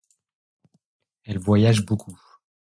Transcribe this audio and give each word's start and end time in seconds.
Elles 1.25 1.37
voyagent 1.37 1.85
beaucoup. 1.85 2.19